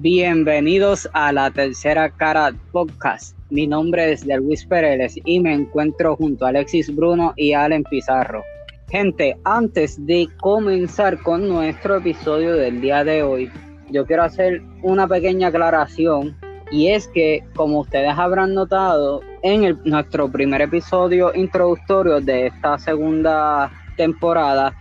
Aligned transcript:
Bienvenidos 0.00 1.08
a 1.12 1.32
la 1.32 1.50
tercera 1.50 2.08
cara 2.08 2.52
podcast. 2.70 3.36
Mi 3.50 3.66
nombre 3.66 4.12
es 4.12 4.24
Luis 4.24 4.64
Pereles 4.64 5.18
y 5.24 5.40
me 5.40 5.52
encuentro 5.52 6.14
junto 6.14 6.46
a 6.46 6.50
Alexis 6.50 6.94
Bruno 6.94 7.32
y 7.34 7.52
Allen 7.52 7.82
Pizarro. 7.82 8.44
Gente, 8.88 9.36
antes 9.42 10.06
de 10.06 10.28
comenzar 10.40 11.20
con 11.20 11.48
nuestro 11.48 11.96
episodio 11.96 12.54
del 12.54 12.80
día 12.80 13.02
de 13.02 13.24
hoy, 13.24 13.50
yo 13.90 14.06
quiero 14.06 14.22
hacer 14.22 14.62
una 14.84 15.08
pequeña 15.08 15.48
aclaración 15.48 16.36
y 16.70 16.90
es 16.90 17.08
que, 17.08 17.42
como 17.56 17.80
ustedes 17.80 18.16
habrán 18.16 18.54
notado, 18.54 19.20
en 19.42 19.80
nuestro 19.82 20.30
primer 20.30 20.60
episodio 20.60 21.34
introductorio 21.34 22.20
de 22.20 22.46
esta 22.46 22.78
segunda 22.78 23.72
temporada, 23.96 24.76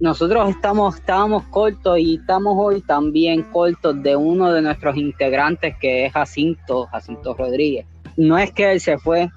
nosotros 0.00 0.50
estamos, 0.50 0.96
estábamos 0.96 1.42
cortos 1.44 1.98
y 1.98 2.16
estamos 2.16 2.54
hoy 2.56 2.80
también 2.82 3.42
cortos 3.42 4.00
de 4.02 4.14
uno 4.14 4.52
de 4.52 4.62
nuestros 4.62 4.96
integrantes 4.96 5.76
que 5.80 6.06
es 6.06 6.12
Jacinto, 6.12 6.86
Jacinto 6.86 7.34
Rodríguez. 7.34 7.84
No 8.16 8.38
es 8.38 8.52
que 8.52 8.70
él 8.70 8.80
se 8.80 8.98
fue, 8.98 9.28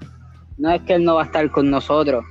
no 0.57 0.71
es 0.71 0.81
que 0.81 0.93
él 0.93 1.03
no 1.03 1.15
va 1.15 1.23
a 1.23 1.25
estar 1.25 1.49
con 1.49 1.71
nosotros. 1.71 2.23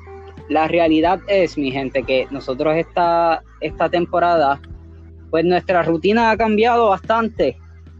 La 0.48 0.68
realidad 0.68 1.20
es, 1.26 1.58
mi 1.58 1.72
gente, 1.72 2.04
que 2.04 2.28
nosotros 2.30 2.76
esta, 2.76 3.42
esta 3.60 3.88
temporada, 3.88 4.60
pues 5.30 5.44
nuestra 5.44 5.82
rutina 5.82 6.30
ha 6.30 6.36
cambiado 6.36 6.90
bastante, 6.90 7.56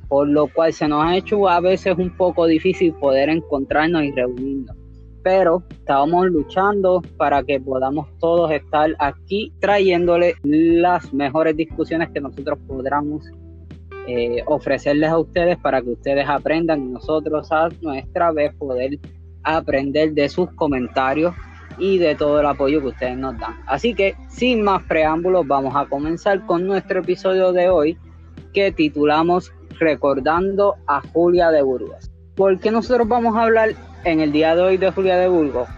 por 0.09 0.29
lo 0.29 0.47
cual 0.47 0.73
se 0.73 0.87
nos 0.87 1.05
ha 1.05 1.16
hecho 1.16 1.49
a 1.49 1.60
veces 1.60 1.97
un 1.99 2.10
poco 2.16 2.47
difícil 2.47 2.93
poder 2.95 3.29
encontrarnos 3.29 4.05
y 4.05 4.12
reunirnos 4.12 4.80
pero 5.23 5.62
estábamos 5.70 6.27
luchando 6.27 7.02
para 7.16 7.42
que 7.42 7.60
podamos 7.60 8.09
todos 8.19 8.51
estar 8.51 8.95
aquí 8.98 9.52
trayéndole 9.60 10.34
las 10.43 11.12
mejores 11.12 11.56
discusiones 11.56 12.10
que 12.10 12.21
nosotros 12.21 12.59
podamos 12.66 13.24
eh, 14.07 14.43
ofrecerles 14.46 15.10
a 15.10 15.18
ustedes 15.18 15.59
para 15.59 15.82
que 15.82 15.91
ustedes 15.91 16.26
aprendan 16.29 16.82
y 16.82 16.93
nosotros 16.93 17.52
a 17.52 17.68
nuestra 17.82 18.32
vez 18.32 18.54
poder 18.54 18.98
aprender 19.43 20.13
de 20.13 20.29
sus 20.29 20.51
comentarios 20.52 21.35
y 21.79 21.98
de 21.98 22.15
todo 22.15 22.41
el 22.41 22.46
apoyo 22.46 22.80
que 22.80 22.88
ustedes 22.88 23.16
nos 23.16 23.38
dan. 23.38 23.57
Así 23.66 23.95
que 23.95 24.15
sin 24.29 24.63
más 24.63 24.82
preámbulos 24.85 25.46
vamos 25.46 25.74
a 25.76 25.87
comenzar 25.87 26.45
con 26.46 26.66
nuestro 26.66 27.01
episodio 27.01 27.52
de 27.52 27.68
hoy 27.68 27.98
que 28.52 28.73
titulamos 28.73 29.52
Recordando 29.79 30.76
a 30.87 31.01
Julia 31.01 31.51
de 31.51 31.63
Burgos. 31.63 32.10
¿Por 32.37 32.59
qué 32.59 32.71
nosotros 32.71 33.09
vamos 33.09 33.35
a 33.37 33.43
hablar 33.43 33.71
en 34.04 34.20
el 34.20 34.32
día 34.32 34.54
de 34.54 34.62
hoy 34.62 34.76
de 34.76 34.90
Julia 34.90 35.16
de 35.16 35.29
Burgos, 35.29 35.68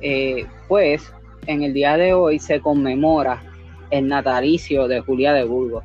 eh, 0.00 0.46
pues 0.68 1.12
en 1.46 1.62
el 1.62 1.72
día 1.72 1.96
de 1.96 2.12
hoy 2.14 2.38
se 2.38 2.60
conmemora 2.60 3.42
el 3.90 4.08
natalicio 4.08 4.88
de 4.88 5.00
Julia 5.00 5.32
de 5.32 5.44
Burgos. 5.44 5.84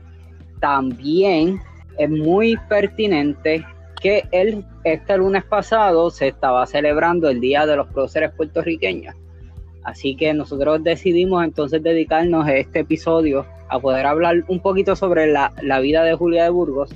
También 0.59 1.59
es 1.97 2.09
muy 2.09 2.57
pertinente 2.69 3.65
que 4.01 4.23
el, 4.31 4.63
este 4.83 5.17
lunes 5.17 5.43
pasado 5.43 6.09
se 6.09 6.27
estaba 6.27 6.65
celebrando 6.65 7.29
el 7.29 7.39
Día 7.39 7.65
de 7.65 7.75
los 7.75 7.87
Próceres 7.87 8.31
Puertorriqueños. 8.35 9.15
Así 9.83 10.15
que 10.15 10.33
nosotros 10.33 10.83
decidimos 10.83 11.43
entonces 11.43 11.81
dedicarnos 11.81 12.45
a 12.45 12.55
este 12.55 12.79
episodio 12.79 13.45
a 13.69 13.79
poder 13.79 14.05
hablar 14.05 14.43
un 14.47 14.59
poquito 14.61 14.95
sobre 14.95 15.27
la, 15.27 15.53
la 15.61 15.79
vida 15.79 16.03
de 16.03 16.13
Julia 16.13 16.43
de 16.43 16.49
Burgos. 16.49 16.93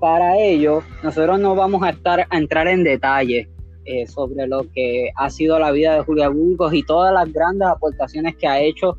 Para 0.00 0.38
ello, 0.38 0.82
nosotros 1.02 1.38
no 1.38 1.54
vamos 1.54 1.82
a 1.82 1.90
estar 1.90 2.26
a 2.28 2.38
entrar 2.38 2.66
en 2.68 2.84
detalle 2.84 3.48
eh, 3.84 4.06
sobre 4.06 4.46
lo 4.46 4.62
que 4.72 5.10
ha 5.16 5.30
sido 5.30 5.58
la 5.58 5.70
vida 5.72 5.94
de 5.94 6.02
Julia 6.02 6.28
Burgos 6.28 6.72
y 6.74 6.82
todas 6.82 7.12
las 7.12 7.32
grandes 7.32 7.68
aportaciones 7.68 8.36
que 8.36 8.46
ha 8.46 8.60
hecho 8.60 8.96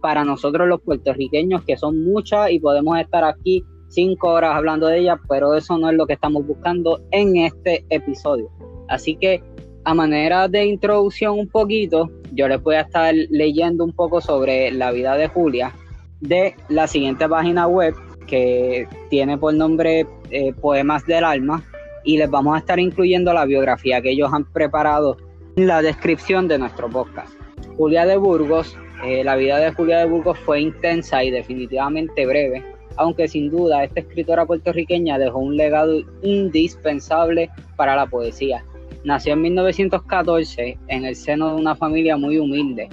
para 0.00 0.24
nosotros 0.24 0.68
los 0.68 0.80
puertorriqueños, 0.82 1.62
que 1.64 1.76
son 1.76 2.04
muchas 2.04 2.50
y 2.50 2.60
podemos 2.60 2.98
estar 2.98 3.24
aquí 3.24 3.64
cinco 3.88 4.28
horas 4.30 4.54
hablando 4.54 4.86
de 4.86 4.98
ellas, 4.98 5.18
pero 5.28 5.54
eso 5.54 5.78
no 5.78 5.88
es 5.88 5.96
lo 5.96 6.06
que 6.06 6.12
estamos 6.12 6.46
buscando 6.46 7.00
en 7.10 7.36
este 7.36 7.84
episodio. 7.90 8.50
Así 8.88 9.16
que 9.16 9.42
a 9.84 9.94
manera 9.94 10.48
de 10.48 10.64
introducción 10.64 11.38
un 11.38 11.48
poquito, 11.48 12.10
yo 12.32 12.48
les 12.48 12.62
voy 12.62 12.76
a 12.76 12.82
estar 12.82 13.14
leyendo 13.30 13.84
un 13.84 13.92
poco 13.92 14.20
sobre 14.20 14.70
la 14.72 14.90
vida 14.90 15.16
de 15.16 15.28
Julia 15.28 15.72
de 16.20 16.54
la 16.68 16.86
siguiente 16.86 17.28
página 17.28 17.66
web 17.66 17.94
que 18.26 18.88
tiene 19.10 19.36
por 19.36 19.54
nombre 19.54 20.06
eh, 20.30 20.52
Poemas 20.54 21.04
del 21.06 21.24
Alma 21.24 21.62
y 22.04 22.18
les 22.18 22.30
vamos 22.30 22.54
a 22.54 22.58
estar 22.58 22.78
incluyendo 22.78 23.32
la 23.32 23.44
biografía 23.44 24.00
que 24.00 24.10
ellos 24.10 24.32
han 24.32 24.44
preparado 24.44 25.16
en 25.56 25.66
la 25.66 25.82
descripción 25.82 26.48
de 26.48 26.58
nuestro 26.58 26.88
podcast. 26.88 27.32
Julia 27.76 28.06
de 28.06 28.16
Burgos, 28.16 28.76
eh, 29.04 29.24
la 29.24 29.36
vida 29.36 29.58
de 29.58 29.72
Julia 29.72 29.98
de 29.98 30.06
Burgos 30.06 30.38
fue 30.40 30.60
intensa 30.60 31.24
y 31.24 31.30
definitivamente 31.30 32.26
breve, 32.26 32.62
aunque 32.96 33.26
sin 33.26 33.50
duda 33.50 33.84
esta 33.84 34.00
escritora 34.00 34.46
puertorriqueña 34.46 35.18
dejó 35.18 35.38
un 35.38 35.56
legado 35.56 36.00
indispensable 36.22 37.50
para 37.76 37.96
la 37.96 38.06
poesía. 38.06 38.64
Nació 39.04 39.34
en 39.34 39.42
1914 39.42 40.78
en 40.88 41.04
el 41.04 41.16
seno 41.16 41.54
de 41.54 41.60
una 41.60 41.74
familia 41.74 42.16
muy 42.16 42.38
humilde. 42.38 42.88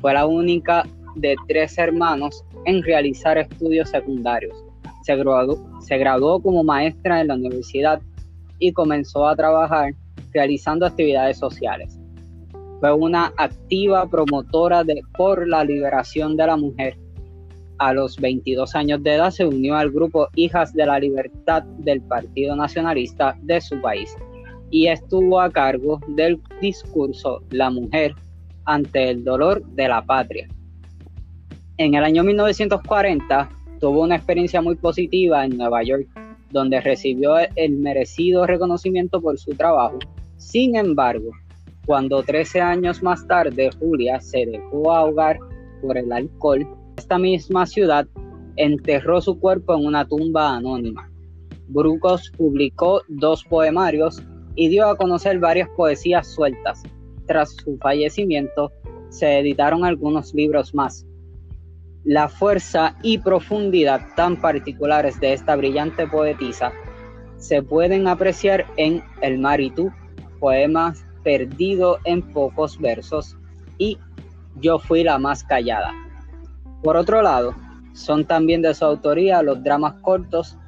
Fue 0.00 0.12
la 0.12 0.26
única 0.26 0.84
de 1.14 1.36
tres 1.48 1.78
hermanos 1.78 2.44
en 2.66 2.82
realizar 2.82 3.38
estudios 3.38 3.90
secundarios. 3.90 4.54
Se 5.04 5.16
graduó, 5.16 5.58
se 5.80 5.96
graduó 5.96 6.40
como 6.40 6.64
maestra 6.64 7.20
en 7.20 7.28
la 7.28 7.34
universidad 7.34 8.00
y 8.58 8.72
comenzó 8.72 9.26
a 9.26 9.36
trabajar 9.36 9.94
realizando 10.32 10.86
actividades 10.86 11.38
sociales. 11.38 11.98
Fue 12.80 12.92
una 12.92 13.32
activa 13.36 14.08
promotora 14.08 14.84
de, 14.84 15.00
por 15.16 15.48
la 15.48 15.64
liberación 15.64 16.36
de 16.36 16.46
la 16.46 16.56
mujer. 16.56 16.96
A 17.78 17.92
los 17.92 18.16
22 18.18 18.74
años 18.74 19.02
de 19.02 19.14
edad 19.14 19.30
se 19.30 19.46
unió 19.46 19.76
al 19.76 19.90
grupo 19.90 20.28
Hijas 20.36 20.72
de 20.74 20.86
la 20.86 20.98
Libertad 20.98 21.62
del 21.78 22.00
Partido 22.02 22.54
Nacionalista 22.54 23.36
de 23.42 23.60
su 23.60 23.80
país 23.80 24.14
y 24.70 24.88
estuvo 24.88 25.40
a 25.40 25.50
cargo 25.50 26.00
del 26.08 26.40
discurso 26.60 27.42
La 27.50 27.70
mujer 27.70 28.14
ante 28.64 29.10
el 29.10 29.24
dolor 29.24 29.64
de 29.66 29.88
la 29.88 30.02
patria. 30.02 30.48
En 31.76 31.94
el 31.94 32.04
año 32.04 32.22
1940 32.22 33.48
tuvo 33.80 34.02
una 34.02 34.16
experiencia 34.16 34.62
muy 34.62 34.76
positiva 34.76 35.44
en 35.44 35.56
Nueva 35.56 35.82
York 35.82 36.08
donde 36.54 36.80
recibió 36.80 37.34
el 37.56 37.76
merecido 37.76 38.46
reconocimiento 38.46 39.20
por 39.20 39.36
su 39.38 39.50
trabajo. 39.56 39.98
Sin 40.36 40.76
embargo, 40.76 41.32
cuando 41.84 42.22
13 42.22 42.60
años 42.60 43.02
más 43.02 43.26
tarde 43.26 43.70
Julia 43.80 44.20
se 44.20 44.46
dejó 44.46 44.92
ahogar 44.92 45.36
por 45.82 45.98
el 45.98 46.12
alcohol, 46.12 46.64
esta 46.96 47.18
misma 47.18 47.66
ciudad 47.66 48.06
enterró 48.54 49.20
su 49.20 49.38
cuerpo 49.40 49.74
en 49.74 49.84
una 49.84 50.06
tumba 50.06 50.54
anónima. 50.54 51.10
Brucos 51.66 52.30
publicó 52.36 53.02
dos 53.08 53.42
poemarios 53.42 54.22
y 54.54 54.68
dio 54.68 54.86
a 54.86 54.96
conocer 54.96 55.40
varias 55.40 55.68
poesías 55.70 56.32
sueltas. 56.32 56.84
Tras 57.26 57.56
su 57.56 57.76
fallecimiento, 57.78 58.70
se 59.08 59.40
editaron 59.40 59.84
algunos 59.84 60.32
libros 60.34 60.72
más. 60.72 61.04
La 62.04 62.28
fuerza 62.28 62.96
y 63.02 63.16
profundidad 63.16 64.02
tan 64.14 64.36
particulares 64.36 65.18
de 65.20 65.32
esta 65.32 65.56
brillante 65.56 66.06
poetisa 66.06 66.70
se 67.38 67.62
pueden 67.62 68.06
apreciar 68.06 68.66
en 68.76 69.02
El 69.22 69.38
mar 69.38 69.60
y 69.60 69.70
tú, 69.70 69.90
poemas 70.38 71.04
perdido 71.22 71.98
en 72.04 72.20
pocos 72.20 72.78
versos, 72.78 73.38
y 73.78 73.98
Yo 74.56 74.78
fui 74.78 75.02
la 75.02 75.18
más 75.18 75.44
callada. 75.44 75.92
Por 76.82 76.96
otro 76.96 77.22
lado, 77.22 77.54
son 77.94 78.26
también 78.26 78.60
de 78.60 78.74
su 78.74 78.84
autoría 78.84 79.42
los 79.42 79.62
dramas 79.64 79.94
cortos 80.02 80.58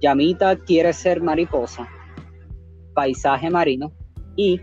Llamita 0.00 0.56
quiere 0.56 0.92
ser 0.92 1.20
mariposa, 1.20 1.88
Paisaje 2.94 3.50
marino 3.50 3.92
y 4.36 4.60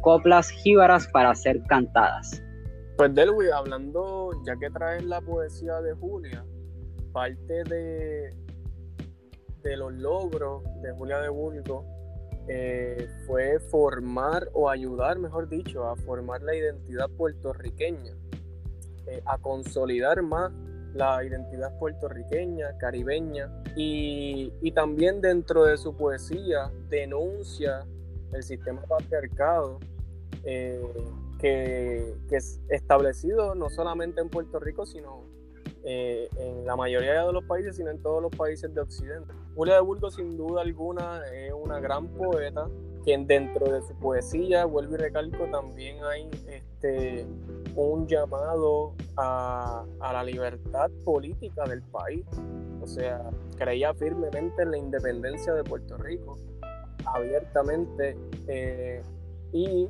Coplas 0.00 0.50
jíbaras 0.50 1.06
para 1.08 1.34
ser 1.34 1.62
cantadas. 1.68 2.42
Pues 3.02 3.16
Delwi, 3.16 3.50
hablando, 3.50 4.30
ya 4.46 4.54
que 4.54 4.70
traes 4.70 5.04
la 5.04 5.20
poesía 5.20 5.80
de 5.80 5.92
Julia, 5.92 6.44
parte 7.12 7.64
de, 7.64 8.32
de 9.64 9.76
los 9.76 9.92
logros 9.94 10.62
de 10.82 10.92
Julia 10.92 11.18
de 11.18 11.28
Burgos 11.28 11.84
eh, 12.46 13.08
fue 13.26 13.58
formar 13.58 14.48
o 14.52 14.70
ayudar, 14.70 15.18
mejor 15.18 15.48
dicho, 15.48 15.88
a 15.88 15.96
formar 15.96 16.42
la 16.42 16.54
identidad 16.54 17.10
puertorriqueña, 17.10 18.12
eh, 19.08 19.20
a 19.26 19.36
consolidar 19.38 20.22
más 20.22 20.52
la 20.94 21.24
identidad 21.24 21.76
puertorriqueña, 21.80 22.78
caribeña, 22.78 23.50
y, 23.74 24.52
y, 24.62 24.70
también 24.70 25.20
dentro 25.20 25.64
de 25.64 25.76
su 25.76 25.96
poesía 25.96 26.70
denuncia 26.88 27.84
el 28.32 28.44
sistema 28.44 28.80
patriarcado. 28.82 29.80
Eh, 30.44 30.80
que, 31.42 32.14
es 32.30 32.60
establecido 32.68 33.54
no 33.54 33.68
solamente 33.68 34.20
en 34.20 34.30
Puerto 34.30 34.58
Rico, 34.60 34.86
sino 34.86 35.24
eh, 35.84 36.28
en 36.38 36.64
la 36.64 36.76
mayoría 36.76 37.26
de 37.26 37.32
los 37.32 37.44
países, 37.44 37.76
sino 37.76 37.90
en 37.90 38.00
todos 38.00 38.22
los 38.22 38.34
países 38.34 38.72
de 38.72 38.80
Occidente. 38.80 39.32
Julia 39.54 39.74
de 39.74 39.80
Burgos, 39.80 40.14
sin 40.14 40.36
duda 40.36 40.62
alguna, 40.62 41.26
es 41.26 41.52
una 41.52 41.80
gran 41.80 42.08
poeta, 42.08 42.68
quien 43.04 43.26
dentro 43.26 43.70
de 43.70 43.82
su 43.82 43.94
poesía, 43.96 44.64
vuelvo 44.64 44.94
y 44.94 44.98
recalco, 44.98 45.44
también 45.50 46.02
hay 46.04 46.30
este, 46.46 47.26
un 47.74 48.06
llamado 48.06 48.94
a, 49.16 49.84
la 50.00 50.24
libertad 50.24 50.90
política 51.04 51.64
del 51.64 51.82
país. 51.82 52.24
O 52.80 52.86
sea, 52.86 53.30
creía 53.58 53.92
firmemente 53.94 54.62
en 54.62 54.70
la 54.70 54.78
independencia 54.78 55.52
de 55.54 55.64
Puerto 55.64 55.96
Rico, 55.98 56.38
abiertamente, 57.04 58.16
eh, 58.46 59.02
y 59.52 59.88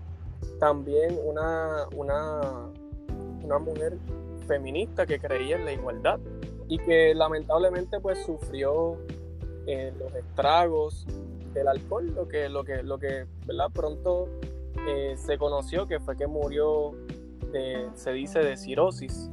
también 0.59 1.19
una, 1.25 1.87
una, 1.97 2.71
una 3.43 3.59
mujer 3.59 3.99
feminista 4.47 5.07
que 5.07 5.19
creía 5.19 5.57
en 5.57 5.65
la 5.65 5.73
igualdad 5.73 6.21
y 6.69 6.79
que 6.79 7.15
lamentablemente 7.15 8.01
pues 8.01 8.25
sufrió 8.25 8.97
eh, 9.67 9.93
los 9.99 10.15
estragos 10.15 11.07
del 11.53 11.69
alcohol, 11.69 12.13
lo 12.15 12.27
que, 12.27 12.49
lo 12.49 12.65
que, 12.65 12.83
lo 12.83 12.99
que 12.99 13.27
¿verdad? 13.47 13.71
pronto 13.73 14.29
eh, 14.89 15.15
se 15.17 15.39
conoció 15.39 15.87
que 15.87 16.01
fue 16.01 16.17
que 16.17 16.27
murió, 16.27 16.93
se 17.95 18.13
dice, 18.13 18.41
de 18.41 18.57
cirosis, 18.57 19.31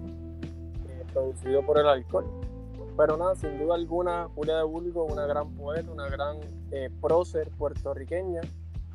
eh, 0.89 1.05
producido 1.13 1.65
por 1.65 1.79
el 1.79 1.87
alcohol. 1.87 2.25
Pero 2.97 3.15
nada, 3.15 3.35
sin 3.35 3.57
duda 3.57 3.75
alguna, 3.75 4.27
Julia 4.35 4.57
de 4.57 4.63
Bulgo, 4.63 5.05
una 5.05 5.25
gran 5.25 5.55
poeta, 5.55 5.89
una 5.89 6.09
gran 6.09 6.39
prócer 6.99 7.49
puertorriqueña, 7.51 8.41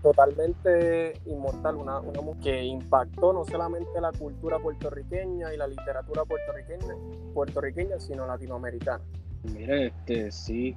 totalmente 0.04 1.18
inmortal, 1.24 1.76
una, 1.76 1.98
una 1.98 2.20
que 2.42 2.62
impactó 2.62 3.32
no 3.32 3.42
solamente 3.46 3.98
la 4.02 4.12
cultura 4.12 4.58
puertorriqueña 4.58 5.54
y 5.54 5.56
la 5.56 5.66
literatura 5.66 6.24
puertorriqueña, 6.26 6.94
puertorriqueña 7.32 7.98
sino 7.98 8.26
latinoamericana. 8.26 9.02
Mire, 9.44 9.86
este, 9.86 10.30
sí, 10.30 10.76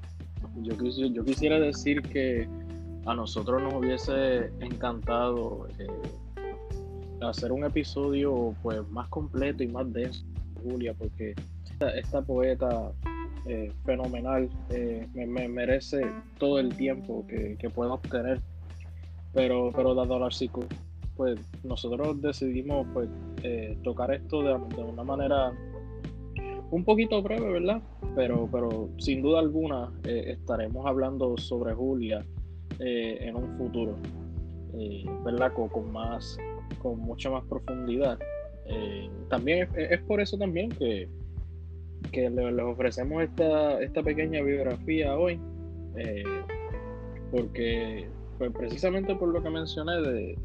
yo, 0.61 0.77
quisiera 1.25 1.59
decir 1.59 2.01
que 2.03 2.47
a 3.05 3.13
nosotros 3.13 3.61
nos 3.61 3.73
hubiese 3.73 4.49
encantado 4.61 5.67
eh, 5.77 5.87
hacer 7.21 7.51
un 7.51 7.65
episodio 7.65 8.55
pues 8.63 8.79
más 8.91 9.09
completo 9.09 9.61
y 9.61 9.67
más 9.67 9.91
denso, 9.91 10.23
Julia, 10.63 10.93
porque 10.93 11.35
esta, 11.95 12.21
poeta 12.21 12.93
eh, 13.45 13.73
fenomenal 13.83 14.49
eh, 14.69 15.05
me, 15.13 15.49
merece 15.49 16.09
todo 16.37 16.59
el 16.59 16.73
tiempo 16.77 17.25
que, 17.27 17.57
que 17.57 17.69
pueda 17.69 17.91
obtener 17.91 18.41
pero, 19.37 19.71
pero 19.71 19.93
dado 19.93 20.17
la 20.17 20.31
circunstancia, 20.31 20.83
pues 21.15 21.39
nosotros 21.63 22.19
decidimos 22.23 22.87
pues 22.91 23.07
eh, 23.43 23.77
tocar 23.83 24.11
esto 24.11 24.41
de, 24.41 24.81
una 24.81 25.03
manera 25.03 25.53
un 26.71 26.83
poquito 26.83 27.21
breve, 27.21 27.53
¿verdad? 27.53 27.79
Pero, 28.15 28.49
pero 28.51 28.89
sin 28.97 29.21
duda 29.21 29.39
alguna 29.39 29.93
eh, 30.05 30.37
estaremos 30.39 30.87
hablando 30.87 31.37
sobre 31.37 31.75
Julia 31.75 32.25
eh, 32.79 33.19
en 33.21 33.35
un 33.35 33.55
futuro, 33.59 33.95
¿verdad? 35.23 35.53
Con, 35.53 35.91
más, 35.91 36.39
con 36.79 36.99
mucha 36.99 37.29
más 37.29 37.43
profundidad. 37.45 38.17
también 39.29 39.69
es, 39.75 40.01
por 40.01 40.19
eso 40.19 40.35
también 40.35 40.69
que, 40.69 41.07
que 42.11 42.27
les 42.27 42.59
ofrecemos 42.59 43.21
esta, 43.21 43.79
esta 43.83 44.01
pequeña 44.01 44.41
biografía 44.41 45.15
hoy, 45.15 45.39
porque 47.29 48.16
pues 48.37 48.51
precisamente 48.51 49.15
por 49.15 49.29
lo 49.29 49.41
que 49.41 49.49
mencioné 49.49 50.01
de, 50.01 50.37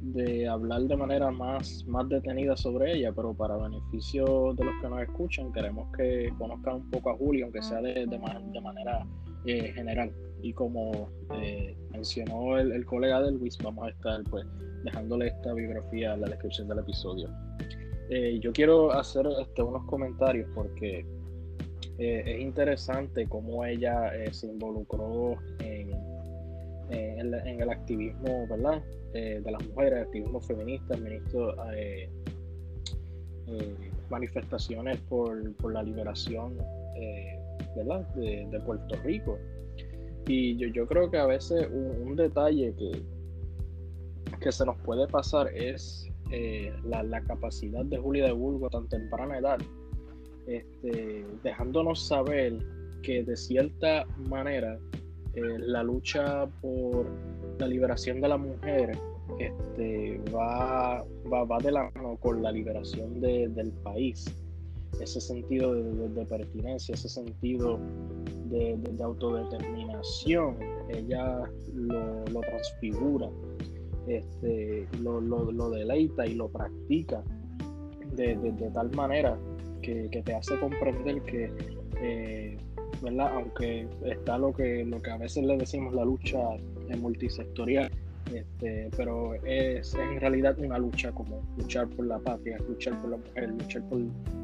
de 0.00 0.48
hablar 0.48 0.82
de 0.82 0.96
manera 0.96 1.30
más, 1.30 1.84
más 1.86 2.08
detenida 2.08 2.56
sobre 2.56 2.92
ella, 2.92 3.12
pero 3.12 3.34
para 3.34 3.56
beneficio 3.56 4.54
de 4.54 4.64
los 4.64 4.74
que 4.80 4.88
nos 4.88 5.02
escuchan, 5.02 5.52
queremos 5.52 5.88
que 5.96 6.32
conozcan 6.38 6.76
un 6.76 6.90
poco 6.90 7.10
a 7.10 7.16
Julia, 7.16 7.44
aunque 7.44 7.62
sea 7.62 7.80
de, 7.80 8.06
de, 8.06 8.60
manera 8.60 9.06
eh, 9.44 9.72
general. 9.74 10.12
Y 10.42 10.52
como 10.52 11.08
eh, 11.34 11.76
mencionó 11.90 12.58
el, 12.58 12.84
colega 12.84 13.22
de 13.22 13.32
Luis, 13.32 13.58
vamos 13.58 13.86
a 13.86 13.90
estar 13.90 14.22
pues 14.24 14.46
dejándole 14.84 15.28
esta 15.28 15.52
biografía 15.54 16.14
en 16.14 16.20
la 16.20 16.28
descripción 16.28 16.68
del 16.68 16.80
episodio. 16.80 17.28
Eh, 18.10 18.38
yo 18.40 18.52
quiero 18.52 18.92
hacer 18.92 19.26
este, 19.40 19.62
unos 19.62 19.84
comentarios 19.86 20.48
porque 20.54 21.04
es 21.98 22.40
interesante 22.40 23.26
cómo 23.26 23.64
ella 23.64 24.12
se 24.30 24.48
involucró 24.48 25.36
en 25.60 25.90
en, 26.90 27.60
el 27.60 27.70
activismo 27.70 28.46
¿verdad? 28.48 28.82
Eh, 29.12 29.40
de 29.44 29.50
las 29.50 29.66
mujeres, 29.68 30.04
activismo 30.04 30.40
feminista, 30.40 30.96
ministro, 30.96 31.54
eh, 31.72 32.08
eh, 33.46 33.90
manifestaciones 34.10 34.98
por, 35.08 35.54
por, 35.56 35.72
la 35.72 35.82
liberación 35.82 36.56
¿verdad? 37.74 38.06
De, 38.14 38.46
de, 38.50 38.60
Puerto 38.60 38.94
Rico. 39.02 39.38
Y 40.26 40.56
yo, 40.56 40.68
yo, 40.68 40.86
creo 40.86 41.10
que 41.10 41.18
a 41.18 41.26
veces 41.26 41.68
un, 41.70 42.16
detalle 42.16 42.74
que, 42.76 43.02
que 44.40 44.52
se 44.52 44.64
nos 44.64 44.76
puede 44.78 45.06
pasar 45.06 45.48
es 45.54 46.08
la, 46.84 47.02
la, 47.02 47.20
capacidad 47.22 47.84
de 47.84 47.98
Julia 47.98 48.24
de 48.24 48.32
Burgo 48.32 48.68
tan 48.68 48.88
temprana 48.88 49.38
edad, 49.38 49.58
este, 50.46 51.24
dejándonos 51.42 52.06
saber 52.06 52.58
que 53.02 53.22
de 53.22 53.36
cierta 53.36 54.04
manera 54.28 54.78
eh, 55.36 55.58
la 55.58 55.82
lucha 55.82 56.46
por 56.62 57.06
la 57.58 57.68
liberación 57.68 58.20
de 58.22 58.28
la 58.28 58.38
mujer 58.38 58.98
este, 59.38 60.18
va, 60.34 61.04
va, 61.30 61.58
de 61.58 61.72
la 61.72 61.90
mano 61.94 62.16
con 62.16 62.42
la 62.42 62.50
liberación 62.50 63.20
del 63.20 63.72
país. 63.82 64.24
Ese 65.00 65.20
sentido 65.20 65.74
de, 65.74 66.24
pertinencia, 66.24 66.94
ese 66.94 67.08
sentido 67.08 67.78
de, 68.46 68.78
autodeterminación, 69.02 70.56
ella 70.88 71.42
lo, 71.74 72.40
transfigura, 72.40 73.28
este, 74.06 74.88
lo, 75.02 75.70
deleita 75.70 76.26
y 76.26 76.34
lo 76.34 76.48
practica 76.48 77.22
de, 78.14 78.70
tal 78.72 78.90
manera 78.92 79.38
que, 79.82 80.08
te 80.24 80.34
hace 80.34 80.58
comprender 80.58 81.20
que 81.22 81.52
eh, 82.00 82.56
¿verdad? 83.02 83.34
Aunque 83.34 83.86
está 84.04 84.38
lo 84.38 84.52
que, 84.52 84.84
lo 84.84 85.00
que 85.00 85.10
a 85.10 85.16
veces 85.16 85.44
le 85.44 85.56
decimos 85.56 85.94
la 85.94 86.04
lucha 86.04 86.38
multisectorial, 86.98 87.90
este, 88.32 88.90
pero 88.96 89.34
es, 89.44 89.94
en 89.94 90.20
realidad 90.20 90.58
una 90.58 90.78
lucha 90.78 91.12
como 91.12 91.42
luchar 91.56 91.88
por 91.88 92.06
la 92.06 92.18
patria, 92.18 92.58
luchar 92.68 93.00
por 93.00 93.10
la 93.10 93.16
mujer, 93.18 93.50
luchar 93.50 93.82
por, 93.88 94.00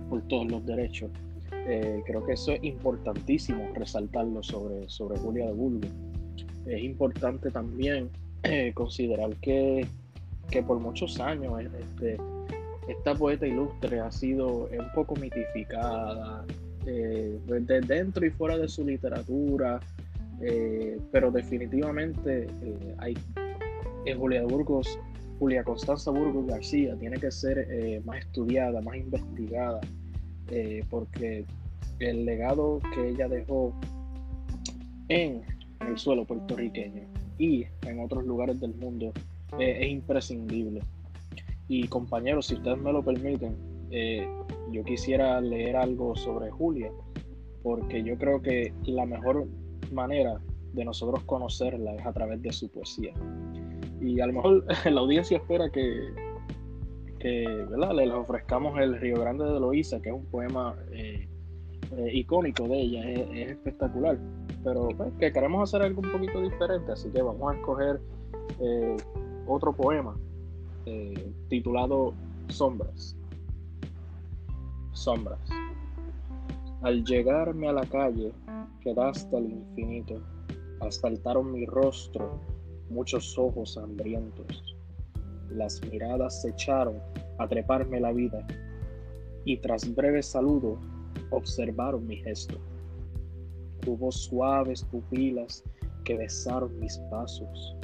por 0.09 0.23
todos 0.29 0.51
los 0.51 0.65
derechos. 0.67 1.11
Eh, 1.67 2.03
creo 2.07 2.25
que 2.25 2.33
eso 2.33 2.53
es 2.53 2.65
importantísimo 2.65 3.71
resaltarlo 3.75 4.43
sobre, 4.43 4.89
sobre 4.89 5.19
Julia 5.19 5.47
de 5.47 5.53
Bulgo. 5.53 5.89
Es 6.67 6.83
importante 6.83 7.51
también 7.51 8.09
eh, 8.45 8.73
considerar 8.75 9.35
que, 9.37 9.87
que, 10.51 10.63
por 10.63 10.79
muchos 10.79 11.21
años 11.21 11.61
este, 11.61 12.19
esta 12.89 13.15
poeta 13.15 13.47
ilustre 13.47 14.01
ha 14.01 14.11
sido 14.11 14.67
un 14.67 14.93
poco 14.95 15.15
mitificada, 15.17 16.45
eh, 16.87 17.39
de 17.47 17.81
dentro 17.81 18.27
y 18.27 18.31
fuera 18.31 18.59
de 18.59 18.69
su 18.69 18.85
literatura, 18.85 19.81
eh, 20.41 20.99
pero 21.11 21.31
definitivamente 21.31 22.47
eh, 22.63 22.95
hay 22.99 23.17
Julia 24.17 24.43
Burgos, 24.43 24.99
Julia 25.39 25.63
Constanza 25.63 26.11
Burgos 26.11 26.47
García 26.47 26.97
tiene 26.97 27.19
que 27.19 27.31
ser 27.31 28.03
más 28.05 28.19
estudiada, 28.19 28.81
más 28.81 28.97
investigada, 28.97 29.81
porque 30.91 31.45
el 32.01 32.25
legado 32.25 32.81
que 32.95 33.11
ella 33.11 33.29
dejó 33.29 33.73
en 35.09 35.43
el 35.87 35.99
suelo 35.99 36.25
puertorriqueño 36.25 37.03
y 37.39 37.65
en 37.87 38.01
otros 38.01 38.25
lugares 38.25 38.59
del 38.61 38.75
mundo 38.75 39.13
es 39.59 39.89
imprescindible. 39.89 40.81
Y 41.69 41.87
compañeros, 41.87 42.47
si 42.47 42.55
ustedes 42.55 42.79
me 42.79 42.93
lo 42.93 43.03
permiten, 43.03 43.57
eh, 43.91 44.27
yo 44.71 44.85
quisiera 44.85 45.41
leer 45.41 45.77
algo 45.77 46.15
sobre 46.17 46.51
Julia, 46.51 46.91
porque 47.63 48.03
yo 48.03 48.17
creo 48.17 48.41
que 48.41 48.73
la 48.85 49.07
mejor 49.07 49.47
manera 49.93 50.41
de 50.73 50.85
nosotros 50.85 51.23
conocerla 51.25 51.95
es 51.95 52.07
a 52.07 52.13
través 52.13 52.41
de 52.43 52.53
su 52.53 52.71
poesía. 52.71 53.13
Y 54.01 54.21
a 54.21 54.27
lo 54.27 54.33
mejor 54.35 54.65
la 54.91 55.01
audiencia 55.01 55.39
espera 55.39 55.71
que, 55.71 56.15
que 57.19 57.47
¿verdad? 57.71 57.95
les 57.95 58.11
ofrezcamos 58.11 58.79
el 58.79 58.99
Río 58.99 59.21
Grande 59.21 59.45
de 59.45 59.61
Loíza, 59.61 60.01
que 60.01 60.09
es 60.09 60.15
un 60.15 60.27
poema 60.27 60.75
eh, 60.93 61.29
eh, 61.97 62.11
icónico 62.13 62.67
de 62.69 62.81
ella, 62.81 63.11
es, 63.11 63.51
espectacular. 63.51 64.19
Pero 64.65 64.89
pues, 64.97 65.13
que 65.19 65.33
queremos 65.33 65.63
hacer 65.63 65.87
algo 65.87 66.01
un 66.01 66.13
poquito 66.13 66.41
diferente, 66.41 66.93
así 66.93 67.11
que 67.11 67.21
vamos 67.21 67.53
a 67.53 67.57
escoger 67.57 68.01
otro 69.47 69.73
poema 69.73 70.17
titulado 71.49 72.13
Sombras 72.49 73.17
sombras. 74.93 75.41
Al 76.83 77.05
llegarme 77.05 77.69
a 77.69 77.73
la 77.73 77.87
calle, 77.87 78.33
que 78.81 78.95
da 78.95 79.11
hasta 79.11 79.39
el 79.39 79.51
infinito, 79.51 80.21
asaltaron 80.81 81.53
mi 81.53 81.65
rostro 81.67 82.41
muchos 82.91 83.39
ojos 83.39 83.79
hambrientos. 83.79 84.77
Las 85.51 85.81
miradas 85.91 86.43
se 86.43 86.51
echaron 86.51 86.99
a 87.39 87.49
treparme 87.49 88.01
la 88.01 88.13
vida 88.13 88.47
y 89.45 89.57
tras 89.59 89.95
breve 89.95 90.23
saludo 90.23 90.79
observaron 91.31 92.07
mi 92.07 92.17
gesto. 92.17 92.59
Hubo 93.87 94.13
suaves 94.13 94.85
pupilas 94.85 95.65
que 96.05 96.17
besaron 96.17 96.79
mis 96.81 96.99
pasos 97.11 97.77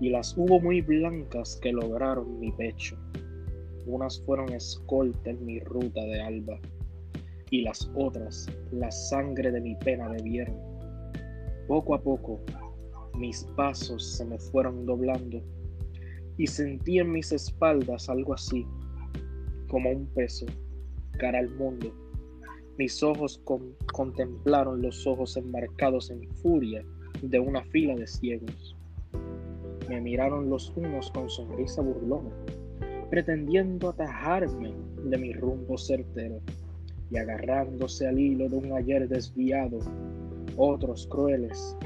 y 0.00 0.10
las 0.10 0.36
hubo 0.36 0.60
muy 0.60 0.80
blancas 0.80 1.58
que 1.62 1.72
lograron 1.72 2.38
mi 2.38 2.50
pecho 2.52 2.96
unas 3.86 4.20
fueron 4.24 4.52
escolta 4.52 5.30
en 5.30 5.44
mi 5.44 5.60
ruta 5.60 6.00
de 6.02 6.20
alba, 6.20 6.58
y 7.50 7.62
las 7.62 7.90
otras 7.94 8.48
la 8.72 8.90
sangre 8.90 9.50
de 9.50 9.60
mi 9.60 9.74
pena 9.76 10.08
bebieron. 10.08 10.56
Poco 11.68 11.94
a 11.94 12.02
poco 12.02 12.40
mis 13.16 13.44
pasos 13.56 14.16
se 14.16 14.24
me 14.24 14.38
fueron 14.38 14.86
doblando 14.86 15.40
y 16.36 16.46
sentí 16.46 16.98
en 16.98 17.12
mis 17.12 17.30
espaldas 17.30 18.08
algo 18.08 18.34
así, 18.34 18.66
como 19.68 19.90
un 19.90 20.06
peso, 20.06 20.46
cara 21.18 21.38
al 21.38 21.50
mundo. 21.50 21.92
Mis 22.76 23.02
ojos 23.04 23.40
contemplaron 23.92 24.82
los 24.82 25.06
ojos 25.06 25.36
enmarcados 25.36 26.10
en 26.10 26.28
furia 26.42 26.84
de 27.22 27.38
una 27.38 27.62
fila 27.66 27.94
de 27.94 28.06
ciegos. 28.06 28.76
Me 29.88 30.00
miraron 30.00 30.50
los 30.50 30.72
unos 30.76 31.10
con 31.12 31.30
sonrisa 31.30 31.82
burlona, 31.82 32.30
pretendiendo 33.08 33.90
atajarme 33.90 34.74
de 35.04 35.18
mi 35.18 35.32
rumbo 35.32 35.76
certero, 35.78 36.40
y 37.10 37.18
agarrándose 37.18 38.06
al 38.06 38.18
hilo 38.18 38.48
de 38.48 38.56
un 38.56 38.72
ayer 38.72 39.08
desviado, 39.08 39.78
otros 40.56 41.06
crueles 41.08 41.76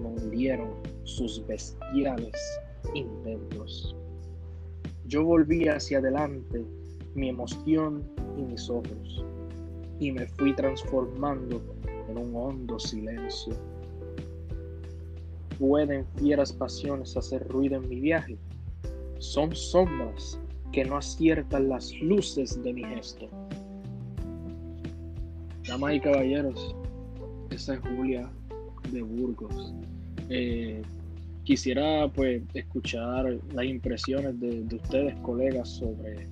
me 0.00 0.08
hundieron 0.08 0.70
sus 1.04 1.44
bestiales 1.46 2.60
intentos. 2.94 3.96
Yo 5.06 5.24
volví 5.24 5.68
hacia 5.68 5.98
adelante 5.98 6.64
mi 7.14 7.28
emoción 7.28 8.02
y 8.36 8.42
mis 8.42 8.68
ojos, 8.68 9.24
y 10.00 10.12
me 10.12 10.26
fui 10.26 10.54
transformando 10.54 11.62
en 12.08 12.18
un 12.18 12.34
hondo 12.34 12.78
silencio. 12.78 13.54
¿Pueden 15.58 16.04
fieras 16.16 16.52
pasiones 16.52 17.16
hacer 17.16 17.46
ruido 17.48 17.76
en 17.76 17.88
mi 17.88 18.00
viaje? 18.00 18.36
Son 19.18 19.54
sombras 19.54 20.40
que 20.74 20.84
no 20.84 20.96
aciertan 20.96 21.68
las 21.68 21.92
luces 22.00 22.60
de 22.64 22.72
mi 22.72 22.82
gesto. 22.82 23.28
Damas 25.68 25.94
y 25.94 26.00
caballeros, 26.00 26.74
esa 27.50 27.74
es 27.74 27.80
Julia 27.80 28.28
de 28.90 29.02
Burgos. 29.02 29.72
Eh, 30.30 30.82
quisiera 31.44 32.08
pues 32.08 32.42
escuchar 32.54 33.38
las 33.52 33.64
impresiones 33.64 34.40
de, 34.40 34.66
ustedes, 34.74 35.14
colegas, 35.20 35.68
sobre, 35.68 36.26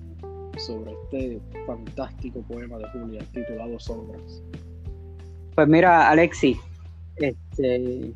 sobre 0.57 0.91
este 0.91 1.39
fantástico 1.65 2.41
poema 2.41 2.77
de 2.79 2.89
Julia 2.89 3.21
titulado 3.31 3.79
Sombras. 3.79 4.43
Pues 5.55 5.67
mira, 5.69 6.09
Alexi, 6.09 6.57
este, 7.15 8.13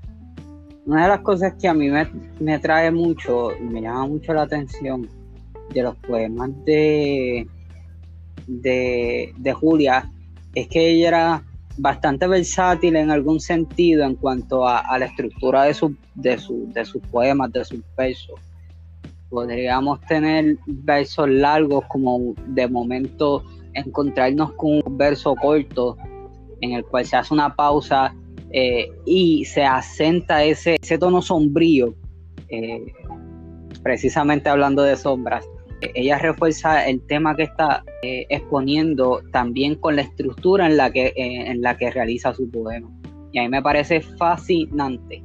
una 0.86 1.04
de 1.04 1.08
las 1.08 1.22
cosas 1.22 1.54
que 1.54 1.70
a 1.70 1.74
mí 1.74 1.90
me, 1.90 2.06
me 2.42 2.60
trae 2.60 2.92
mucho, 2.92 3.52
me 3.62 3.82
llama 3.82 4.08
mucho 4.08 4.34
la 4.34 4.42
atención 4.42 5.08
de 5.74 5.84
los 5.84 5.96
poemas 5.98 6.50
de, 6.66 7.48
de, 8.48 9.34
de 9.38 9.54
Julia, 9.54 10.12
es 10.56 10.68
que 10.68 10.90
ella 10.90 11.08
era 11.08 11.44
bastante 11.78 12.28
versátil 12.28 12.96
en 12.96 13.12
algún 13.12 13.40
sentido 13.40 14.04
en 14.04 14.16
cuanto 14.16 14.68
a, 14.68 14.98
la 14.98 15.06
estructura 15.06 15.64
de, 15.64 15.74
su, 15.74 15.96
de, 16.16 16.38
su, 16.38 16.68
de 16.74 16.84
sus 16.86 17.02
poemas, 17.08 17.52
de 17.52 17.64
sus 17.64 17.82
versos. 17.96 18.40
Podríamos 19.30 20.02
tener 20.02 20.58
versos 20.66 21.30
largos 21.30 21.86
como 21.90 22.34
de 22.48 22.68
momento 22.68 23.44
encontrarnos 23.74 24.54
con 24.54 24.82
un 24.84 24.98
verso 24.98 25.36
corto 25.36 25.98
en 26.62 26.72
el 26.72 26.84
cual 26.86 27.06
se 27.06 27.18
hace 27.18 27.34
una 27.34 27.56
pausa 27.56 28.16
eh, 28.50 28.90
y 29.06 29.46
se 29.46 29.64
asenta 29.64 30.44
ese, 30.44 30.78
ese 30.82 30.98
tono 30.98 31.22
sombrío, 31.22 31.94
eh, 32.50 32.94
precisamente 33.84 34.50
hablando 34.50 34.82
de 34.82 34.96
sombras 34.96 35.46
ella 35.82 36.18
refuerza 36.18 36.88
el 36.88 37.02
tema 37.08 37.36
que 37.36 37.44
está 37.44 37.84
eh, 38.02 38.26
exponiendo 38.30 39.22
también 39.32 39.76
con 39.76 39.96
la 39.96 40.04
estructura 40.04 40.66
en 40.66 40.78
la 40.78 40.92
que, 40.92 41.08
eh, 41.08 41.52
en 41.52 41.62
la 41.62 41.78
que 41.78 41.92
realiza 41.92 42.34
su 42.34 42.50
poema. 42.50 42.90
Y 43.32 43.40
a 43.40 43.44
mí 43.44 43.50
me 43.50 43.62
parece 43.62 44.02
fascinante. 44.02 45.24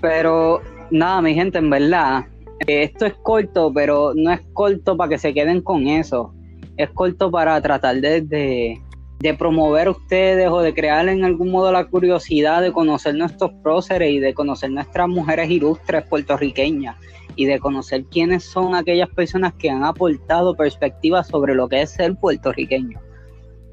Pero 0.00 0.60
nada, 0.90 1.22
mi 1.22 1.34
gente, 1.34 1.58
en 1.58 1.70
verdad, 1.70 2.24
eh, 2.66 2.84
esto 2.84 3.06
es 3.06 3.14
corto, 3.22 3.72
pero 3.72 4.12
no 4.14 4.32
es 4.32 4.40
corto 4.52 4.96
para 4.96 5.10
que 5.10 5.18
se 5.18 5.32
queden 5.32 5.62
con 5.62 5.86
eso. 5.86 6.34
Es 6.76 6.90
corto 6.90 7.30
para 7.30 7.60
tratar 7.60 8.00
de, 8.00 8.22
de, 8.22 8.80
de 9.20 9.34
promover 9.34 9.88
ustedes 9.88 10.48
o 10.48 10.60
de 10.60 10.74
crear 10.74 11.08
en 11.08 11.24
algún 11.24 11.50
modo 11.50 11.70
la 11.70 11.84
curiosidad 11.84 12.62
de 12.62 12.72
conocer 12.72 13.14
nuestros 13.14 13.52
próceres 13.62 14.10
y 14.10 14.18
de 14.18 14.34
conocer 14.34 14.70
nuestras 14.70 15.08
mujeres 15.08 15.48
ilustres 15.50 16.04
puertorriqueñas 16.06 16.96
y 17.36 17.46
de 17.46 17.58
conocer 17.58 18.04
quiénes 18.04 18.44
son 18.44 18.74
aquellas 18.74 19.08
personas 19.10 19.54
que 19.54 19.70
han 19.70 19.84
aportado 19.84 20.54
perspectivas 20.54 21.28
sobre 21.28 21.54
lo 21.54 21.68
que 21.68 21.82
es 21.82 21.90
ser 21.90 22.14
puertorriqueño. 22.16 23.00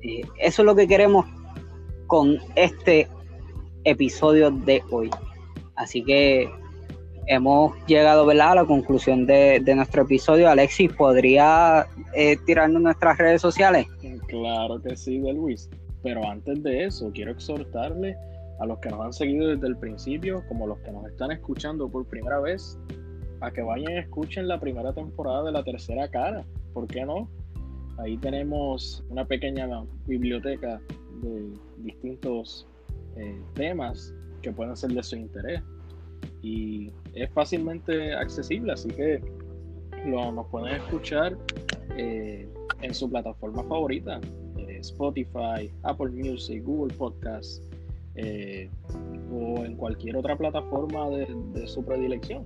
Eh, 0.01 0.21
eso 0.39 0.61
es 0.61 0.65
lo 0.65 0.75
que 0.75 0.87
queremos 0.87 1.25
con 2.07 2.37
este 2.55 3.07
episodio 3.83 4.51
de 4.51 4.81
hoy. 4.91 5.09
Así 5.75 6.03
que 6.03 6.49
hemos 7.27 7.73
llegado 7.85 8.29
a 8.29 8.33
la 8.33 8.65
conclusión 8.65 9.25
de, 9.25 9.61
nuestro 9.75 10.03
episodio. 10.03 10.49
Alexis, 10.49 10.91
¿podría 10.93 11.87
eh, 12.13 12.37
tirarnos 12.45 12.81
nuestras 12.81 13.17
redes 13.17 13.41
sociales? 13.41 13.87
Claro 14.27 14.81
que 14.81 14.95
sí, 14.95 15.19
de 15.19 15.33
Luis. 15.33 15.69
Pero 16.01 16.27
antes 16.27 16.63
de 16.63 16.85
eso, 16.85 17.11
quiero 17.13 17.31
exhortarle 17.31 18.15
a 18.59 18.65
los 18.65 18.79
que 18.79 18.89
nos 18.89 19.01
han 19.01 19.13
seguido 19.13 19.47
desde 19.47 19.67
el 19.67 19.77
principio, 19.77 20.43
como 20.47 20.67
los 20.67 20.79
que 20.79 20.91
nos 20.91 21.05
están 21.05 21.31
escuchando 21.31 21.89
por 21.89 22.05
primera 22.05 22.39
vez, 22.39 22.77
a 23.41 23.51
que 23.51 23.61
vayan 23.61 23.93
y 23.93 23.97
escuchen 23.97 24.47
la 24.47 24.59
primera 24.59 24.93
temporada 24.93 25.43
de 25.43 25.51
la 25.51 25.63
tercera 25.63 26.09
cara. 26.09 26.45
¿Por 26.73 26.87
qué 26.87 27.05
no? 27.05 27.29
Ahí 27.97 28.17
tenemos 28.17 29.03
una 29.09 29.25
pequeña 29.25 29.67
biblioteca 30.05 30.81
de 31.21 31.53
distintos 31.79 32.67
eh, 33.17 33.41
temas 33.55 34.13
que 34.41 34.51
pueden 34.51 34.75
ser 34.75 34.91
de 34.91 35.03
su 35.03 35.17
interés. 35.17 35.61
Y 36.41 36.91
es 37.13 37.29
fácilmente 37.31 38.13
accesible, 38.13 38.73
así 38.73 38.89
que 38.89 39.21
lo, 40.05 40.31
nos 40.31 40.47
pueden 40.47 40.75
escuchar 40.75 41.37
eh, 41.97 42.47
en 42.81 42.93
su 42.93 43.09
plataforma 43.09 43.63
favorita, 43.63 44.21
eh, 44.57 44.77
Spotify, 44.79 45.69
Apple 45.83 46.11
Music, 46.11 46.63
Google 46.63 46.93
Podcasts 46.95 47.61
o 49.31 49.63
en 49.63 49.77
cualquier 49.77 50.17
otra 50.17 50.37
plataforma 50.37 51.09
de 51.09 51.67
su 51.67 51.85
predilección. 51.85 52.45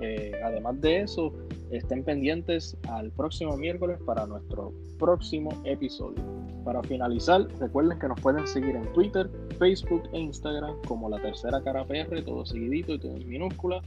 Eh, 0.00 0.32
además 0.42 0.80
de 0.80 1.02
eso, 1.02 1.32
estén 1.70 2.02
pendientes 2.04 2.76
al 2.88 3.10
próximo 3.12 3.56
miércoles 3.56 3.98
para 4.04 4.26
nuestro 4.26 4.72
próximo 4.98 5.50
episodio. 5.64 6.22
Para 6.64 6.82
finalizar, 6.82 7.46
recuerden 7.58 7.98
que 7.98 8.08
nos 8.08 8.20
pueden 8.20 8.46
seguir 8.46 8.76
en 8.76 8.92
Twitter, 8.92 9.30
Facebook 9.58 10.02
e 10.12 10.20
Instagram 10.20 10.76
como 10.86 11.08
la 11.08 11.20
tercera 11.20 11.62
cara 11.62 11.84
PR, 11.84 12.22
todo 12.24 12.44
seguidito 12.44 12.94
y 12.94 12.98
todo 12.98 13.16
en 13.16 13.28
minúscula, 13.28 13.82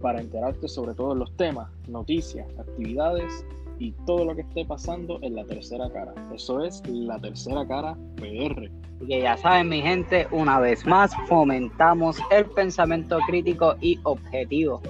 para 0.00 0.20
enterarte 0.20 0.68
sobre 0.68 0.94
todos 0.94 1.16
los 1.16 1.34
temas, 1.36 1.70
noticias, 1.88 2.46
actividades 2.58 3.46
y 3.78 3.92
todo 4.06 4.24
lo 4.24 4.34
que 4.34 4.42
esté 4.42 4.64
pasando 4.64 5.18
en 5.22 5.34
la 5.34 5.44
tercera 5.44 5.90
cara. 5.90 6.14
Eso 6.34 6.62
es 6.64 6.82
la 6.88 7.18
tercera 7.18 7.66
cara 7.66 7.96
PR. 8.16 8.70
Y 9.00 9.06
que 9.06 9.22
ya 9.22 9.36
saben, 9.36 9.68
mi 9.68 9.82
gente, 9.82 10.26
una 10.30 10.60
vez 10.60 10.84
más 10.86 11.12
fomentamos 11.26 12.18
el 12.30 12.46
pensamiento 12.46 13.18
crítico 13.26 13.76
y 13.80 13.98
objetivo. 14.04 14.80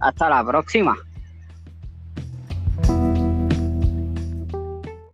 Hasta 0.00 0.28
la 0.28 0.44
próxima. 0.44 0.96